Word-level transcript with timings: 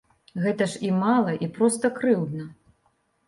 Гэта 0.43 0.67
ж 0.71 0.79
і 0.87 0.89
мала, 1.01 1.35
і 1.47 1.49
проста 1.57 1.91
крыўдна. 1.99 2.47